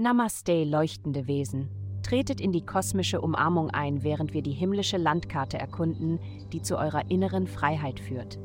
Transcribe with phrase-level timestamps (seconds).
[0.00, 1.68] Namaste, leuchtende Wesen.
[2.02, 6.20] Tretet in die kosmische Umarmung ein, während wir die himmlische Landkarte erkunden,
[6.52, 8.38] die zu eurer inneren Freiheit führt.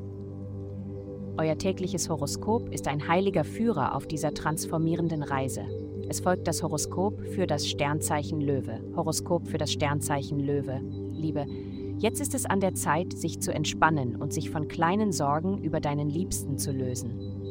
[1.38, 5.61] Euer tägliches Horoskop ist ein heiliger Führer auf dieser transformierenden Reise.
[6.10, 8.82] Es folgt das Horoskop für das Sternzeichen Löwe.
[8.96, 10.82] Horoskop für das Sternzeichen Löwe.
[11.14, 11.46] Liebe,
[11.97, 15.79] jetzt ist es an der Zeit, sich zu entspannen und sich von kleinen Sorgen über
[15.79, 17.43] deinen Liebsten zu lösen.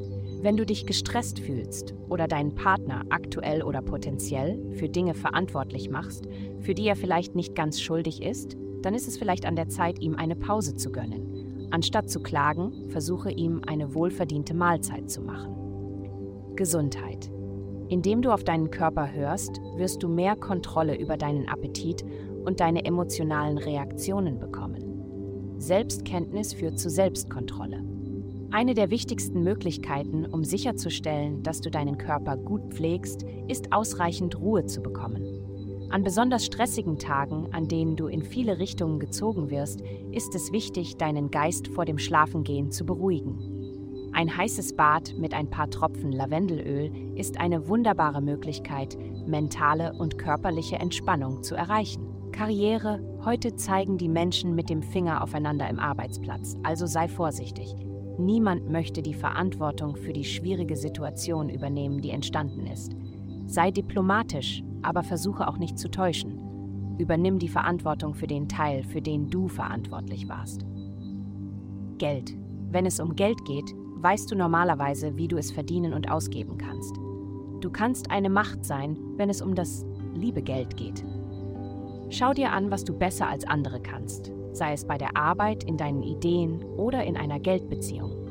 [0.42, 6.26] Wenn du dich gestresst fühlst oder deinen Partner aktuell oder potenziell für Dinge verantwortlich machst,
[6.58, 10.00] für die er vielleicht nicht ganz schuldig ist, dann ist es vielleicht an der Zeit,
[10.00, 11.68] ihm eine Pause zu gönnen.
[11.70, 15.54] Anstatt zu klagen, versuche ihm eine wohlverdiente Mahlzeit zu machen.
[16.56, 17.30] Gesundheit.
[17.88, 22.04] Indem du auf deinen Körper hörst, wirst du mehr Kontrolle über deinen Appetit
[22.44, 25.54] und deine emotionalen Reaktionen bekommen.
[25.58, 27.84] Selbstkenntnis führt zu Selbstkontrolle.
[28.52, 34.66] Eine der wichtigsten Möglichkeiten, um sicherzustellen, dass du deinen Körper gut pflegst, ist ausreichend Ruhe
[34.66, 35.88] zu bekommen.
[35.88, 40.98] An besonders stressigen Tagen, an denen du in viele Richtungen gezogen wirst, ist es wichtig,
[40.98, 44.10] deinen Geist vor dem Schlafengehen zu beruhigen.
[44.12, 50.76] Ein heißes Bad mit ein paar Tropfen Lavendelöl ist eine wunderbare Möglichkeit, mentale und körperliche
[50.76, 52.06] Entspannung zu erreichen.
[52.32, 57.74] Karriere, heute zeigen die Menschen mit dem Finger aufeinander im Arbeitsplatz, also sei vorsichtig.
[58.18, 62.94] Niemand möchte die Verantwortung für die schwierige Situation übernehmen, die entstanden ist.
[63.46, 66.38] Sei diplomatisch, aber versuche auch nicht zu täuschen.
[66.98, 70.64] Übernimm die Verantwortung für den Teil, für den du verantwortlich warst.
[71.98, 72.36] Geld.
[72.70, 76.96] Wenn es um Geld geht, weißt du normalerweise, wie du es verdienen und ausgeben kannst.
[77.60, 81.04] Du kannst eine Macht sein, wenn es um das liebe Geld geht.
[82.10, 85.76] Schau dir an, was du besser als andere kannst, sei es bei der Arbeit, in
[85.76, 88.22] deinen Ideen oder in einer Geldbeziehung.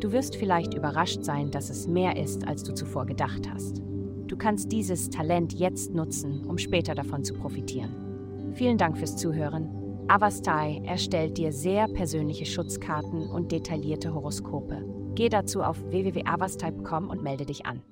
[0.00, 3.82] Du wirst vielleicht überrascht sein, dass es mehr ist, als du zuvor gedacht hast.
[4.26, 8.52] Du kannst dieses Talent jetzt nutzen, um später davon zu profitieren.
[8.54, 9.68] Vielen Dank fürs Zuhören.
[10.08, 14.84] Avastai erstellt dir sehr persönliche Schutzkarten und detaillierte Horoskope.
[15.14, 17.82] Geh dazu auf www.avastai.com und melde dich an.